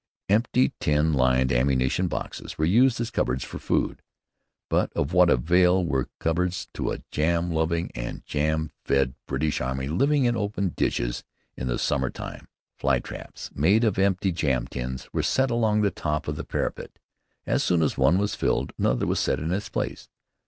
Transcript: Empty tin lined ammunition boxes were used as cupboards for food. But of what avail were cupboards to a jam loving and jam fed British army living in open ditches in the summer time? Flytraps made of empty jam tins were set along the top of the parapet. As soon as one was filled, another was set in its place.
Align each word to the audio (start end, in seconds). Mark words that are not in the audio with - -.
Empty 0.29 0.73
tin 0.79 1.13
lined 1.13 1.51
ammunition 1.51 2.07
boxes 2.07 2.57
were 2.57 2.65
used 2.65 2.99
as 2.99 3.11
cupboards 3.11 3.43
for 3.43 3.59
food. 3.59 4.01
But 4.67 4.91
of 4.93 5.13
what 5.13 5.29
avail 5.29 5.85
were 5.85 6.09
cupboards 6.17 6.67
to 6.73 6.89
a 6.91 7.03
jam 7.11 7.51
loving 7.51 7.91
and 7.93 8.25
jam 8.25 8.71
fed 8.83 9.13
British 9.27 9.61
army 9.61 9.87
living 9.87 10.25
in 10.25 10.35
open 10.35 10.69
ditches 10.69 11.23
in 11.55 11.67
the 11.67 11.77
summer 11.77 12.09
time? 12.09 12.47
Flytraps 12.79 13.55
made 13.55 13.83
of 13.83 13.99
empty 13.99 14.31
jam 14.31 14.65
tins 14.65 15.07
were 15.13 15.21
set 15.21 15.51
along 15.51 15.81
the 15.81 15.91
top 15.91 16.27
of 16.27 16.35
the 16.35 16.43
parapet. 16.45 16.97
As 17.45 17.63
soon 17.63 17.83
as 17.83 17.95
one 17.95 18.17
was 18.17 18.33
filled, 18.33 18.73
another 18.79 19.05
was 19.05 19.19
set 19.19 19.37
in 19.39 19.53
its 19.53 19.69
place. 19.69 20.09